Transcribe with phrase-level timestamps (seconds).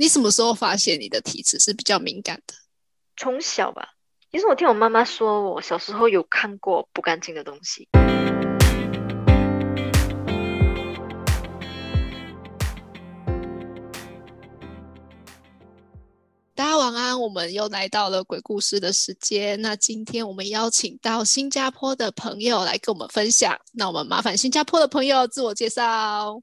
[0.00, 2.54] 你什么时候发现你的体质是比较敏感的？
[3.16, 3.94] 从小吧，
[4.30, 7.88] 其实我听我妈妈说，我小时候有看过不干净的东西。
[16.54, 19.60] 大家晚安，我们又来到了鬼故事的时间。
[19.60, 23.58] 那今天我们邀请到新加坡的朋友来跟我们分享。
[23.72, 26.40] 那我们麻烦新加坡的朋友自我介绍。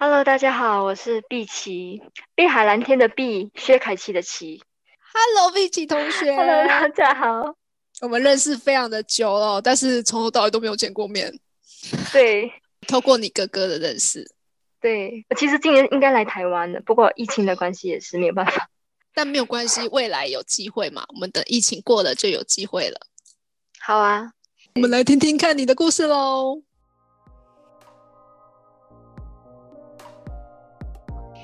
[0.00, 2.00] Hello，大家好，我是碧琪，
[2.36, 4.62] 碧海蓝天的碧，薛凯琪的琪。
[5.12, 6.36] Hello，碧琪同学。
[6.36, 7.56] Hello，大家好。
[8.00, 11.36] 我们认识非常的久了，但是从头到尾都没有见过面。
[12.12, 12.48] 对，
[12.86, 14.24] 透过你哥哥的认识。
[14.80, 18.70] 对，我其实今年应该来台湾的，不过疫情的关系也是没有办法。
[19.12, 21.04] 但没有关系，未来有机会嘛？
[21.12, 23.00] 我们等疫情过了就有机会了。
[23.80, 24.30] 好啊，
[24.76, 26.62] 我们来听听看你的故事喽。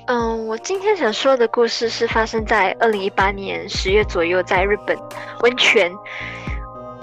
[0.07, 4.95] 嗯，我今天想说的故事是发生在二零一八年十月左右，在日本
[5.41, 5.91] 温泉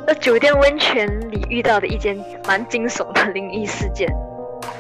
[0.07, 4.09] 呃酒店温泉里遇到的一件蛮惊悚的灵异事件。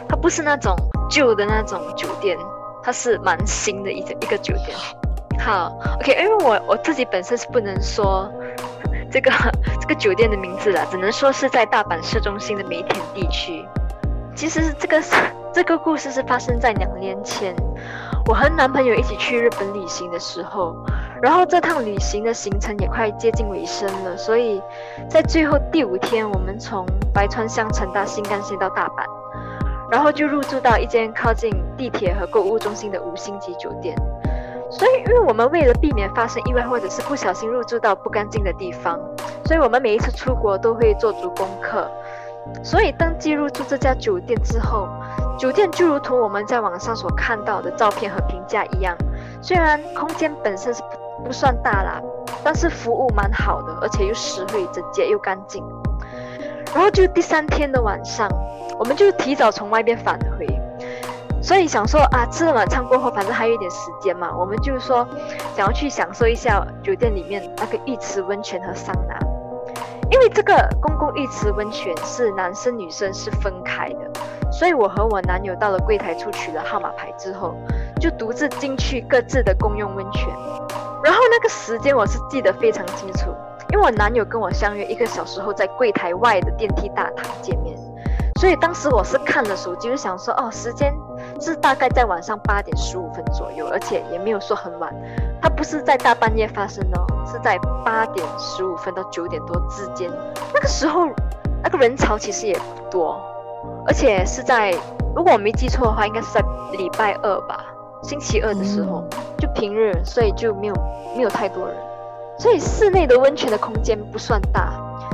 [0.08, 0.76] 它不是那种
[1.10, 2.38] 旧的那种酒店，
[2.80, 4.78] 它是蛮新的一个一个酒店。
[5.40, 8.32] 好，OK，因为我我自己本身是不能说
[9.10, 9.32] 这个
[9.80, 13.66] 这个酒店的名字啦，只能说是在大阪市中心的梅田地区。
[14.36, 15.02] 其实这个
[15.52, 17.54] 这个故事是发生在两年前，
[18.26, 20.76] 我和男朋友一起去日本旅行的时候，
[21.20, 24.62] 然后这趟旅行的行程也快接近尾声了，所以
[25.10, 29.04] 在最后第五天，我们从白川乡乘搭新干线到大阪，
[29.90, 33.96] 然后就入住到一间靠近地铁和购物中心的五星级酒店。
[34.70, 38.98] 所以，因为我们为了避免发生意外，或者是不小心入住到不干净的地方，
[39.44, 41.90] 所以我们每一次出国都会做足功课。
[42.64, 44.88] 所以登记入住这家酒店之后，
[45.38, 48.96] 酒店就如同我们在网上所看到的照片和评价一样，
[49.40, 50.82] 虽然空间本身是
[51.24, 52.00] 不算大啦，
[52.44, 55.64] 但是服务蛮好的，而且又实惠、整洁又干净。
[56.74, 58.28] 然后就第三天的晚上，
[58.78, 60.46] 我们就提早从外边返回。
[61.42, 65.06] 所以想说啊，吃了晚餐过后，反正还有一点时间嘛，我们就是说
[65.56, 69.18] 想要去享受一下酒店里面那个浴池温泉和桑拿。
[70.10, 74.10] 因为这个公共浴池温泉是男生女生是分开的，
[74.52, 77.54] 所以我和我男友到了柜台处取了号码牌之后，
[77.98, 80.28] 就独自进去各自的公用温泉。
[81.02, 83.34] 然后那个时间我是记得非常清楚，
[83.70, 87.76] 因为我男友跟我相约一个小时后在柜台外的电梯大堂见面，
[88.40, 90.94] 所以当时我是看了手机，就想说哦，时间
[91.40, 94.94] 是大概在晚上八点十五分左右，而且也没有说很晚。
[95.40, 100.08] 它不是在大半夜发生的哦，是在八点十五分到九点多之间。
[100.54, 101.08] 那个时候，
[101.64, 103.20] 那个人潮其实也不多，
[103.86, 104.72] 而且是在，
[105.14, 106.40] 如果我没记错的话，应该是在
[106.72, 107.64] 礼拜二吧，
[108.02, 109.04] 星期二的时候，
[109.38, 110.74] 就平日，所以就没有
[111.16, 111.76] 没有太多人。
[112.38, 114.72] 所以室内的温泉的空间不算大，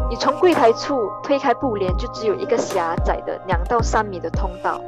[0.09, 4.81] 你从柜台处推开布帘，就只有一个狭窄的两到三米的通道，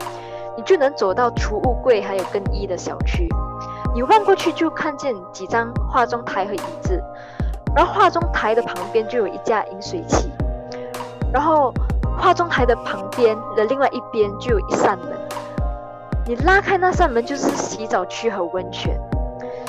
[0.56, 3.28] 你就能走到储物柜还有更衣的小区。
[3.94, 7.02] 你望过去就看见几张化妆台和椅子，
[7.74, 10.30] 然后化妆台的旁边就有一架饮水器，
[11.32, 11.74] 然后
[12.20, 15.08] 化妆台的旁边的另外一边就有一扇门，
[16.26, 19.00] 你拉开那扇门就是洗澡区和温泉。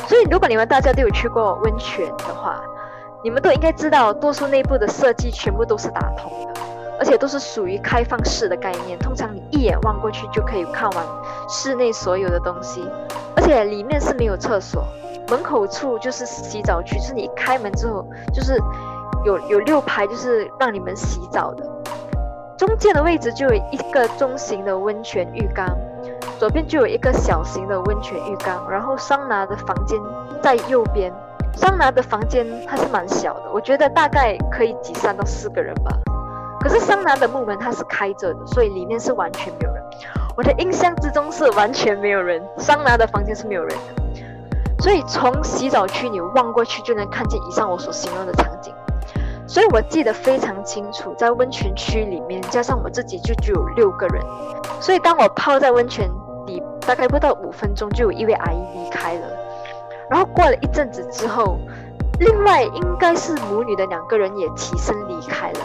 [0.07, 2.61] 所以如果你们大家都有去过温泉的话，
[3.23, 6.61] 你们都应该知道，多数内部的设计全部都是打通的，
[6.99, 8.99] 而且都是属于开放式的概念。
[8.99, 11.05] 通常你一眼望过去就可以看完
[11.47, 12.85] 室内所有的东西。
[13.35, 14.85] 而且里面是没有厕所，
[15.29, 18.61] 门口处就是洗澡区，是你一开门之后，就是
[19.23, 21.80] 有有六排，就是让你们洗澡的。
[22.61, 25.67] 中间的位置就有一个中型的温泉浴缸，
[26.37, 29.99] 左边就有一个小型的温泉浴缸，然后桑拿的房间
[30.43, 31.11] 在右边。
[31.55, 35.89] 桑拿的房间它是蛮小的，我觉得大概可以挤三到四个人吧。
[36.59, 39.83] 可是桑拿的木门它是开着的，所以里面是完全没有人。
[40.37, 48.71] 我的印象之中是完全没有人，桑拿的房间是没有人的，所以从洗澡区你望过去就能看见以上我所形容的场景，
[49.51, 54.23] 所以我记得非常清楚，在温泉区里面加上我自己就只有六个人，
[54.79, 56.09] 所以当我泡在温泉
[56.47, 59.27] 里大概不到五分钟，就有一位阿姨离开了，
[60.09, 61.59] 然后过了一阵子之后，
[62.21, 65.59] 另外应该是母女的两个人也起身离开了。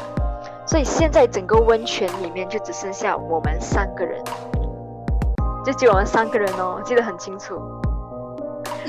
[0.67, 4.21] 所以现在整个温泉里面就只剩下我们三个人，
[5.65, 7.55] 就只有我们三个人哦，记得很清楚。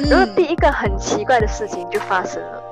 [0.10, 2.64] 然后第一个很奇怪的事情就发生了，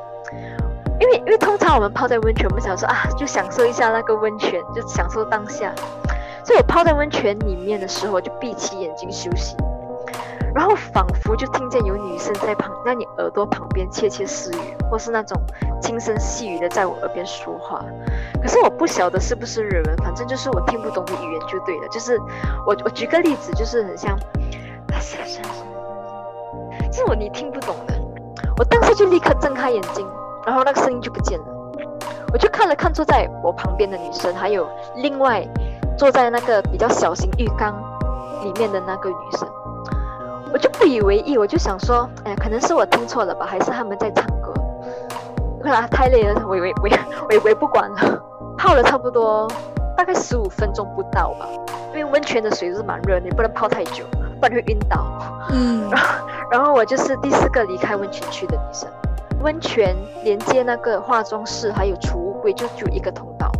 [1.00, 5.74] 因为因为通常我们泡在温泉，我们想说啊，就享受一下那个温泉，就享受当下。
[6.44, 9.56] 所以我泡在温泉里面的时候，我就闭起眼睛休息。
[10.54, 15.38] 然后仿佛就听见有女生在旁，在你耳朵旁边窃窃私语，或是那种
[15.82, 17.84] 轻声细语的在我耳边说话。
[18.42, 21.88] 可是我不晓得是不是日文，反正就是我听不懂的语言就对了。
[21.90, 22.18] 就是
[22.66, 24.18] 我我举个例子，就是很像，
[26.90, 27.94] 是我你听不懂的。
[28.58, 30.08] 我当时就立刻睁开眼睛，
[30.46, 31.46] 然后那个声音就不见了。
[32.34, 35.46] 我就看了看坐在我旁边的女生，还有另外
[35.98, 37.74] 坐在那个比较小型浴缸
[38.44, 39.48] 里面的那个女生。
[40.54, 44.54] 我就不以为意，我就想说，哎呀，可能是我听错了吧，还是他们在唱歌？
[45.64, 46.90] 看来太累了，我以为我
[47.30, 48.22] 我我不管了，
[48.58, 49.48] 泡了差不多
[49.98, 51.48] 大概十五分钟不到吧，
[51.94, 54.04] 因为温泉的水是蛮热，你不能泡太久，
[54.40, 55.06] 不然会晕倒。
[55.52, 58.88] 嗯，然后然后我就是第四个离开温泉区的女生。
[59.42, 63.52] 温泉连接那个化妆室还有储物柜就只有一个通道。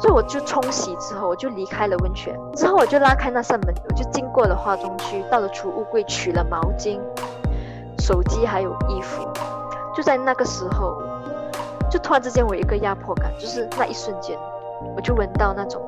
[0.00, 2.38] 所以我就冲洗之后，我就离开了温泉。
[2.54, 7.00] 之后我就拉开那扇门，我就经过了化妆区，到了储物柜取了毛巾、
[7.98, 9.26] 手机还有衣服。
[9.96, 11.02] 就在那个时候，
[11.90, 14.38] 就突然之间我有一个压迫感，就是那一瞬间，
[14.94, 15.82] 我就闻到那种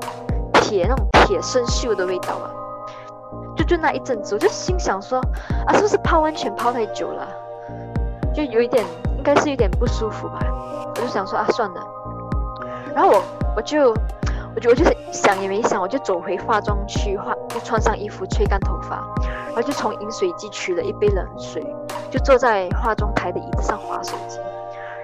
[0.54, 2.50] 铁那种铁生锈的味道了。
[3.56, 5.20] 就就那一阵子，我就心想说
[5.66, 7.28] 啊，是不是泡温泉泡太久了？
[8.34, 8.84] 就有一点，
[9.20, 10.40] 应该是有点不舒服吧。
[10.96, 11.86] 我就想说啊，算了。
[12.94, 13.22] 然后我。
[13.56, 13.92] 我就，
[14.54, 19.04] 我就我就是想也没想，我就走回化妆区，化就穿上衣服，吹干头发，
[19.48, 21.60] 然后就从饮水机取了一杯冷水，
[22.12, 24.38] 就坐在化妆台的椅子上划手机。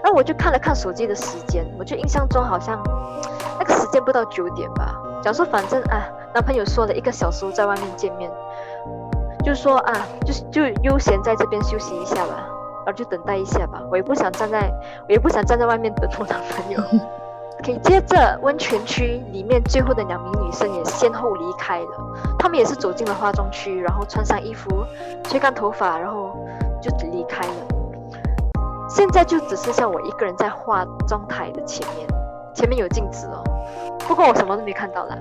[0.01, 2.81] 然后我就看了看手机的时间，我就印象中好像
[3.59, 4.95] 那个时间不到九点吧。
[5.21, 8.31] 假如说反正啊，男朋友说了一个小时在外面见面，
[9.45, 12.47] 就说啊，就是就悠闲在这边休息一下吧，
[12.87, 13.83] 然后就等待一下吧。
[13.91, 14.73] 我也不想站在，
[15.09, 16.81] 我也不想站在外面等我男朋友。
[17.65, 21.89] 可以接着，温泉区里面最后的两名女生也先后离开了。
[22.39, 24.85] 她们也是走进了化妆区，然后穿上衣服，
[25.25, 26.37] 吹干头发，然后
[26.83, 27.55] 就离开了。
[28.89, 32.07] 现在就只剩下我一个人在化妆台的前面，
[32.55, 33.43] 前面有镜子哦，
[34.07, 35.17] 不过我什么都没看到啦。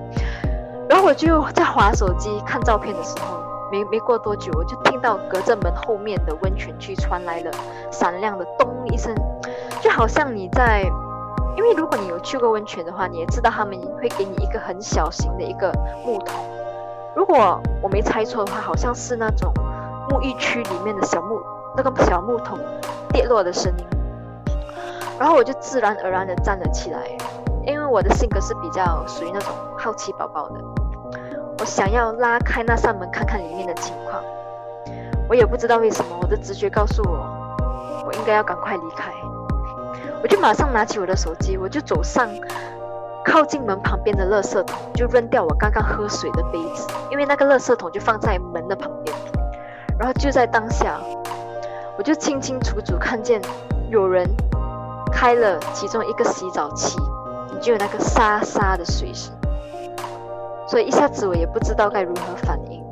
[0.88, 7.50] 然后我就在划手机看照片的时候，没没过多久，我就听到隔着门后面的温泉区传来了
[7.90, 9.14] 闪亮的咚一声，
[9.80, 10.84] 就好像你在。
[11.56, 15.72] 因为如果你有去过温泉的话，你也知道他们会给你一个很小型的一个
[16.04, 16.38] 木桶。
[17.14, 19.50] 如果我没猜错的话，好像是那种
[20.10, 21.40] 沐浴区里面的小木
[21.74, 22.58] 那个小木桶
[23.08, 23.86] 跌落的声音。
[25.18, 27.08] 然后我就自然而然的站了起来，
[27.64, 30.60] 因为我的性格是比较属于那种好奇宝宝的，
[31.66, 34.22] 想要拉开那扇门看看里面的情况。
[35.28, 37.26] 我也不知道为什么，我的直觉告诉我，
[38.06, 39.12] 我应该要赶快离开。
[40.22, 42.28] 我就马上拿起我的手机，我就走上
[43.24, 49.16] 靠近门旁边的垃圾桶，就扔掉我刚刚喝水的杯子，因为那个垃圾桶就放在门的旁边。
[49.98, 51.00] 然后就在当下，
[51.98, 53.42] 我就清清楚楚看见
[53.90, 54.24] 有人
[55.12, 56.96] 开了其中一个洗澡器，
[57.60, 59.35] 就有那个沙沙的水声，
[60.66, 62.82] 所以一下子我也不知道该如何反应。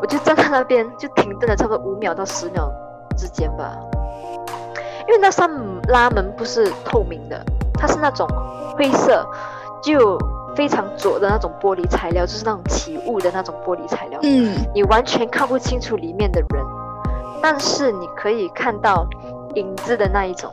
[0.00, 2.72] 我就站在那边，就停顿了差不多五秒到十秒
[3.16, 3.76] 之间吧。
[5.06, 5.50] 因为那扇
[5.88, 7.44] 拉门不是透明的，
[7.74, 8.26] 它是那种
[8.76, 9.26] 灰色，
[9.82, 10.18] 就
[10.56, 14.18] 非常浊的那种玻璃材料，就是那种起雾的那种玻璃材料。
[14.22, 16.64] 嗯，你完全看不清楚里面的人，
[17.42, 19.06] 但是你可以看到
[19.56, 20.50] 影子的那一种。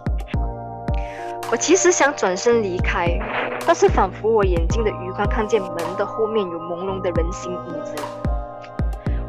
[1.49, 3.07] 我其实想转身离开，
[3.65, 7.95] 但是仿佛我眼睛的余光看见门的后面有朦胧的人形影子，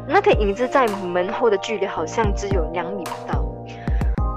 [0.05, 3.41] 那个影子在门后的距离好像只有两米不到。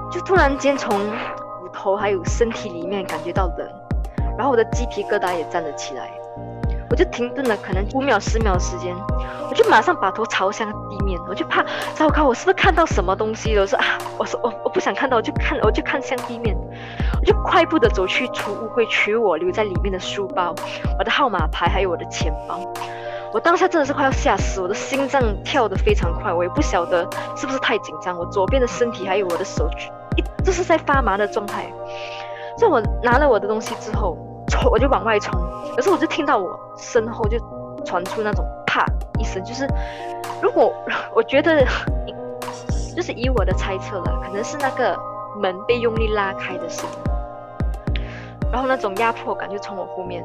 [0.09, 3.67] 就突然间从骨头还有身体里面感觉到冷，
[4.37, 6.09] 然后我的鸡皮疙瘩也站了起来，
[6.93, 8.95] 我就停顿了，可能五秒十秒的时间，
[9.49, 13.61] 我就马上把头朝向地面，我就怕糟糕，我是不是看到什么东西了？
[13.63, 13.85] 我说啊，
[14.19, 16.55] 我说我我不想看到，我就看我就看向地面，
[17.19, 20.53] 我就快步的走去储物柜取我留在里面的书包、
[20.99, 22.59] 我的号码牌还有我的钱包。
[23.33, 29.67] 我当下真的是快要吓死，我的心脏跳得非常快，我也不晓得是不是太紧张，我左边的身体还有我的手。
[30.15, 31.73] 一就是在发麻的状态，
[32.55, 34.15] 在我拿了我的东西之后，
[34.47, 35.33] 冲我就往外冲，
[35.75, 37.37] 可是我就听到我身后就
[37.85, 38.85] 传出那种啪
[39.19, 39.67] 一声，就是
[40.41, 40.73] 如果
[41.15, 41.65] 我觉得，
[42.95, 44.97] 就是以我的猜测了，可能是那个
[45.41, 48.01] 门被用力拉开的声音，
[48.51, 50.23] 然后那种压迫感就从我后面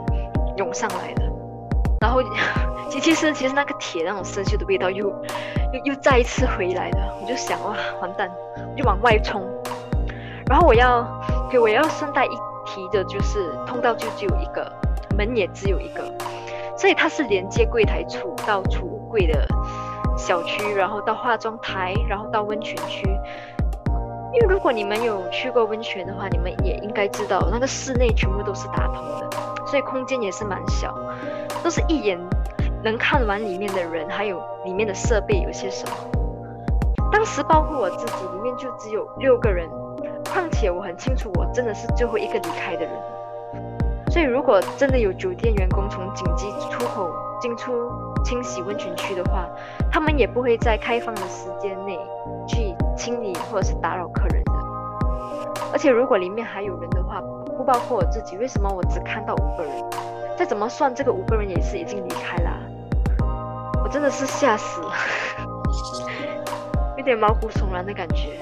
[0.57, 1.33] 涌上来了，
[2.01, 2.21] 然后
[2.91, 5.09] 其其实其实那个铁那种生锈的味道又
[5.73, 9.43] 又又再一次回来了，我就想哇完蛋，我就往外冲。
[10.49, 11.07] 然后我要
[11.51, 12.31] 给我要顺带一
[12.69, 14.71] 提的就是，通道就只有一个，
[15.17, 16.05] 门也只有一个，
[16.77, 19.47] 所以它是连接柜台储到储物柜的
[20.19, 23.09] 小区，然后到化妆台，然后到温泉区。
[24.35, 29.31] 因为如果你们有去过温泉的话，你们也应该知道，那个室内全部都是打通的，
[29.67, 30.95] 所以空间也是蛮小，
[31.65, 32.19] 都是一眼
[32.85, 35.97] 能看完里面的人，还有里面的设备有些什么。
[37.11, 39.67] 当时包括我自己，里面就只有六个人，
[40.25, 42.91] 况且我很清楚，我真的是最后一个离开的人。
[44.11, 47.11] 所以如果真的有酒店员工从紧急出口
[47.41, 47.91] 进出
[48.25, 49.49] 清洗温泉区的话，
[49.93, 51.99] 他们也不会在开放的时间内
[52.47, 52.75] 去。
[52.99, 54.53] 清理或者是打扰客人的，
[55.73, 57.21] 而且如果里面还有人的话，
[57.57, 59.73] 不包括我自己，为什么我只看到五个人？
[60.37, 62.51] 再怎么算，这个五个人也是已经离开了。
[63.85, 64.93] 我真的是吓死了，
[66.99, 68.37] 有点毛骨悚然的感觉。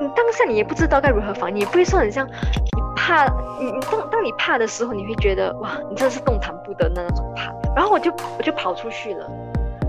[0.00, 3.24] 你当下你也不知道该如何防，你也不会说很像你怕
[3.58, 7.52] 你你当当你怕的时候，你会觉得哇，你真的是动弹不得的那种怕。
[7.74, 9.30] 然后我就我就跑出去了，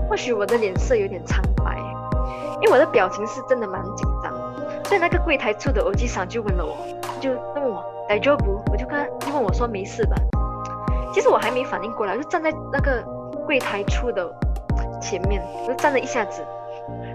[0.08, 1.76] 或许我的脸色有点苍白。
[2.60, 4.32] 因为我的表情是真的蛮紧张，
[4.84, 6.76] 所以那个柜台处的欧吉桑就问了我，
[7.20, 8.60] 就问我来做不？
[8.72, 10.16] 我就跟他就问我说没事吧。
[11.14, 13.00] 其实我还没反应过来，就站在那个
[13.46, 14.28] 柜台处的
[15.00, 16.44] 前面，就站了一下子，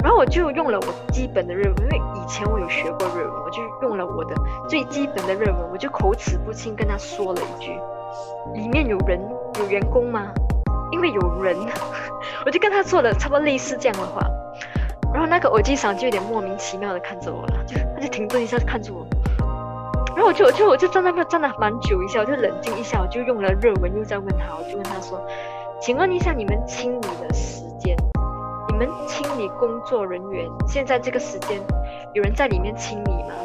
[0.03, 4.35] 然后我就用了我基本的日文，因为以前我有学过日文，我就用了我的
[4.67, 7.71] 最基本的日文，我就口齿不清跟他说了一句
[8.53, 9.19] ：“里面有人
[9.59, 10.31] 有员工吗？”
[10.91, 11.55] 因为有人，
[12.45, 14.21] 我就跟他说了差不多类似这样的话。
[15.13, 19.05] 然后那个耳机上就有点莫名其妙的看着我了，就他就停顿一下看着我，
[20.15, 25.23] 然后我就我就我就站那边站了蛮久一下，我就冷静一下，我就用了日文又在问他，我就问他说，
[25.79, 27.52] 请问一下你们清理的时间，
[28.73, 31.61] 你们清理工作人员现在这个时间
[32.11, 33.35] 有人在里面清理吗？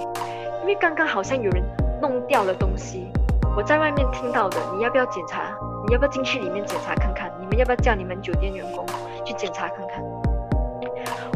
[0.62, 1.62] 因为刚刚好像有人
[2.00, 3.12] 弄掉了东西，
[3.54, 5.54] 我在外面听到的，你要不要检查？
[5.86, 7.30] 你要不要进去里面检查看看？
[7.38, 8.86] 你们要不要叫你们酒店员工
[9.22, 10.02] 去检查看看？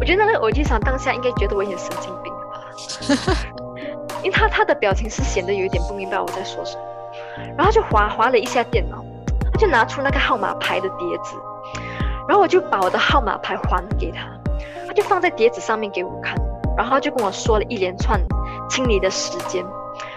[0.00, 3.37] 我觉得那个耳机上当下应该觉得我有点神经病了吧，
[4.25, 6.82] 因为他他的表情是显得有一点不明白我在说什么，
[7.58, 9.04] 然后就划划了一下电脑，
[9.52, 11.37] 他就拿出那个号码牌的碟子，
[12.33, 14.27] 然后我就把我的号码牌还给他，
[14.87, 16.35] 他就放在碟子上面给我看，
[16.75, 18.19] 然后他就跟我说了一连串
[18.71, 19.62] 清理的时间，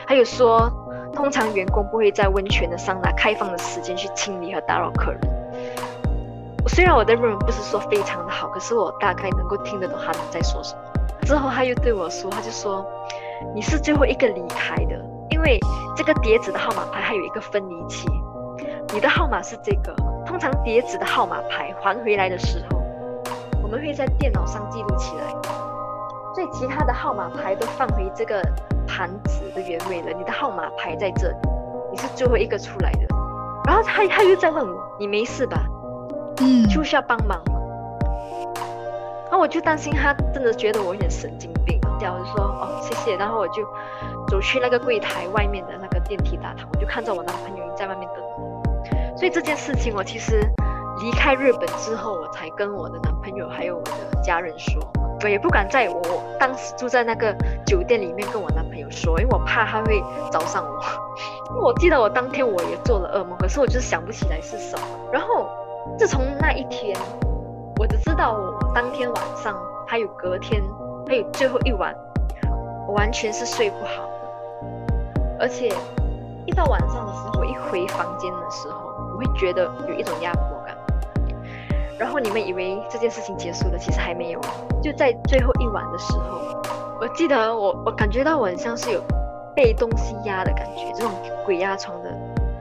[0.07, 0.71] 还有说
[1.13, 5.19] 通常员工不会在温泉的桑拿开放的时间去清理和打扰客人。
[6.69, 10.81] 虽然我的日文不是说非常的好，可是我大概能够听得懂他们在说什么。
[11.23, 12.85] 之后他又对我说，他就说
[13.53, 14.97] 你是最后一个离开的，
[15.31, 15.59] 因为
[15.97, 18.07] 这个碟子的号码牌还有一个分离器，
[18.93, 19.93] 你的号码是这个。
[20.35, 22.83] 通常碟子的号码牌还回来的时候，
[23.63, 25.23] 我们会在电脑上记录起来，
[26.33, 28.41] 所以其他的号码牌都放回这个
[28.85, 30.11] 盘子的原位了。
[30.11, 31.35] 你的号码牌在这里，
[31.89, 33.07] 你是最后一个出来的。
[33.65, 35.57] 然后他他又在问我，你没事吧？
[36.41, 37.41] 嗯，就是要帮忙，
[39.27, 43.63] 然后我就担心他真的觉得我有点神经病，然后我就说哦谢谢，然后我就
[44.27, 48.34] 走去那个柜台外面的那个电梯大堂，我就看到我男朋友在外面等我，
[49.17, 50.41] 所以这件事情我其实
[51.01, 54.81] 离开日本之后，我才跟我的男朋友还有我的家人说，
[55.23, 65.49] 我也不敢在我当时住在那个酒店里面跟我男朋友说，因为我怕他会找上我， 我记得我当天我也做了噩梦，可是我就是想不起来是什么，然后。
[65.99, 66.97] 自从那一天，
[67.77, 69.55] 我只知道我当天晚上，
[69.85, 70.59] 还有隔天，
[71.07, 71.95] 还有最后一晚，
[72.87, 75.37] 我完全是睡不好的。
[75.39, 75.71] 而且
[76.47, 80.75] 一到晚上的时候，我一回房间的时候，我会觉得有一种压迫感。
[81.97, 84.41] 然后你们以为这件事情结束了，其实还没有。
[84.83, 86.41] 就在最后一晚的时候，
[86.99, 89.01] 我记得我我感觉到我很像是有
[89.55, 91.11] 被东西压的感觉，这种
[91.45, 92.13] 鬼压床的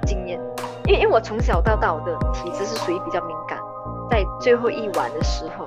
[0.07, 0.39] 经验。
[0.87, 3.59] 因为因为我从小到大我的体质是属于比较敏感，
[4.09, 5.67] 在最后一晚的时候，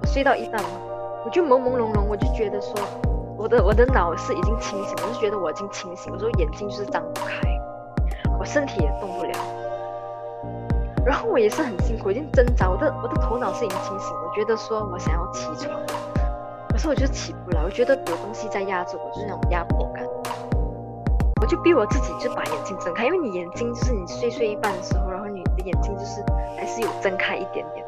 [0.00, 0.62] 我睡到一半，
[1.26, 2.74] 我就朦朦胧胧，我就觉得说，
[3.36, 7.40] 我的我的脑是已经清醒，我就觉得我已经清醒，我说眼睛就是张不开，
[8.38, 9.32] 我身体也动不了，
[11.04, 15.74] 然后我也是很辛苦，已经挣扎，我的我的头脑是已经清醒，我觉得说我想要起床，
[16.68, 20.04] 可是我就起不来，我觉得有东西在压着我，就是那种压迫感。
[21.40, 26.22] 我就逼我自己，就把眼睛睁开，因为你眼睛就是你睡睡一半的时候，然后你的眼睛就是
[26.56, 27.84] 还是有睁开一点点。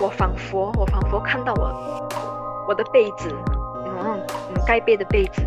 [0.00, 2.08] 我仿佛，我仿佛看到我
[2.66, 3.28] 我的被子，
[3.84, 4.18] 那种
[4.66, 5.42] 盖被的被子，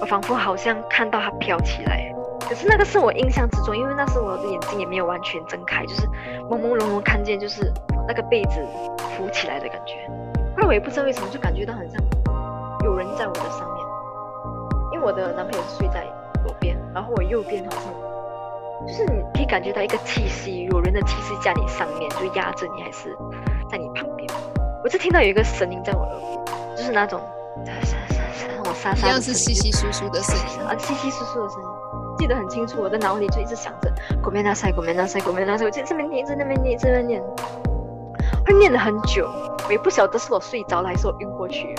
[0.00, 2.12] 我仿佛好像看到它飘起来。
[2.48, 6.06] 可是那个是我印象之中，因为那时我的眼睛也没有完全睁开，就是
[6.48, 7.72] 朦朦胧胧看见就是
[8.06, 8.66] 那个被子
[9.16, 9.94] 浮起来的感觉。
[10.56, 12.00] 后来我也不知道为什么，就感觉到很像
[12.84, 13.86] 有人在我的上面。
[14.92, 16.06] 因为我的男朋友是睡在
[16.44, 17.92] 左边，然后我右边好像
[18.86, 23.14] 就是你可以感觉到一个气息，有人的气息在你上面，就压着你，还是
[23.70, 24.26] 在你旁边。
[24.82, 27.20] 我就听到有一个声音在我耳边，就是那种
[27.66, 31.68] 沙沙沙沙，我沙沙一样是稀稀疏疏的声音啊，稀稀疏疏的声音，
[32.18, 32.80] 记得很清楚。
[32.80, 37.22] 我的脑里就一直想着“狗面那塞，狗面那塞，狗面那塞”，我就这边念，这边念，这边念，
[38.44, 39.28] 会念了很久。
[39.66, 41.74] 我也不晓得是我睡着了还是我晕过去。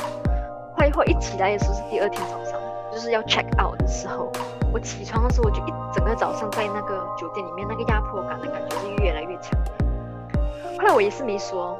[0.76, 2.60] 后来一起来的时候是第二天早上，
[2.92, 4.32] 就是要 check out 的时候。
[4.72, 9.60] 我起床的时候，我就一整个早上在那个酒店里面，那个压迫感的感觉是越来越强。
[10.78, 11.76] 后来我也是没说。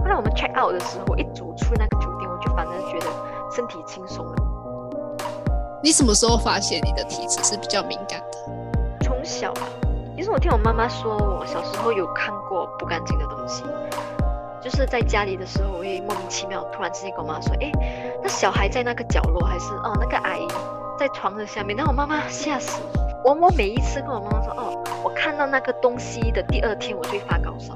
[0.00, 3.06] 后来我们 check out 的时候，我一走出那个酒店，我就反而觉得
[3.54, 4.51] 身体轻松了。
[5.82, 9.04] 你什么时候发现你的体质是比较敏感的？
[9.04, 9.66] 从小啊，
[10.16, 13.64] 其实我听我妈妈说，我小时候有看过不干净的东西，
[14.62, 17.72] 就是在家里的时候，我会莫名其妙突然之间跟我妈说：“哎，
[18.22, 20.46] 那小孩在那个角落，还是哦那个阿姨？”
[20.96, 22.80] 在床的下面，然后我妈妈吓死
[23.24, 23.34] 我。
[23.34, 27.74] 我每一次跟我妈妈说，哦，我看到那个东西的第二天，我就会发高烧。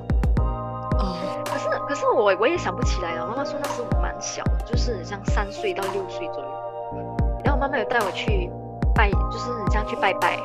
[0.99, 3.27] 哦，可是可是我我也想不起来了。
[3.27, 6.66] 妈妈说那时候我蛮小，就是像三岁到六岁左右。
[7.67, 8.49] 然后妈妈有带我去
[8.95, 10.39] 拜，就是很像去拜拜。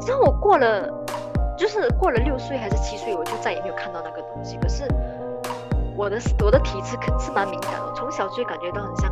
[0.00, 0.90] 之后我过了，
[1.56, 4.58] 就是过了六岁还是七岁，我就再也没有看到那个东西。
[4.60, 4.84] 可是
[5.96, 9.10] 我的我的体质可是蛮敏感的，从小就感觉到很像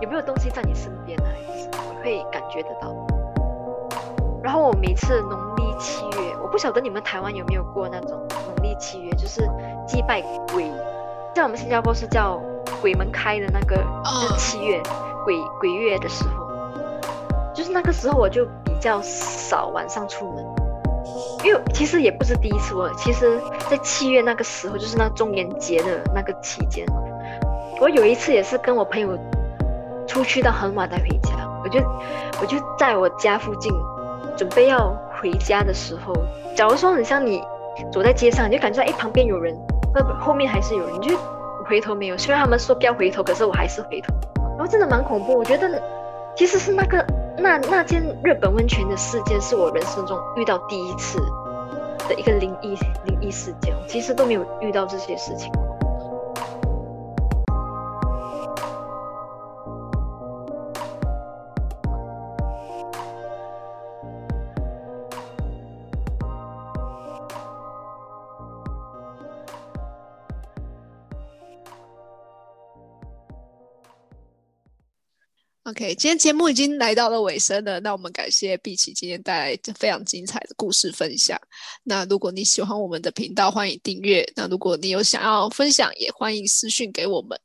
[0.00, 1.24] 有没有东西在你身边呢？
[2.02, 2.94] 会感觉得到。
[4.42, 9.42] 然后我每次农历七月，我不晓得你们台湾有没有过那种农历七月，就是
[9.86, 10.22] 祭拜
[10.54, 10.64] 鬼，
[11.34, 12.40] 在我们新加坡是叫
[12.80, 14.80] 鬼门开的那个，就是七月
[15.24, 16.48] 鬼鬼月的时候，
[17.54, 20.44] 就是那个时候我就比较少晚上出门，
[21.44, 26.86] 因为其实也不是第一次，我其实在七月那个时候，就是那中元节的那个期间，
[27.80, 29.18] 我有一次也是跟我朋友
[30.06, 31.30] 出去到很晚才回家。
[31.60, 31.80] 我就
[32.40, 33.72] 我就在我家附近，
[34.36, 36.14] 准备要回家的时候，
[36.54, 37.42] 假如说很像你
[37.92, 39.54] 走在街上，你就感觉到哎旁边有人，
[39.92, 41.18] 后后面还是有人，你就
[41.66, 42.16] 回头没有。
[42.16, 44.14] 虽然他们说不要回头，可是我还是回头。
[44.68, 45.36] 真的蛮恐怖。
[45.36, 45.82] 我觉得
[46.36, 47.04] 其实是那个
[47.38, 51.18] 那那间日本温泉的事件，是我人生中遇到第一次
[52.08, 53.74] 的一个灵异灵异事件。
[53.88, 55.50] 其实都没有遇到这些事情。
[75.68, 81.38] OK，今天节目已经来到了尾声了，那我们感谢碧琪今天带来这非常精彩的故事分享。
[81.84, 84.26] 那如果你喜欢我们的频道，欢迎订阅。
[84.34, 87.38] 那如果你有想要分享，也欢迎私讯给我们。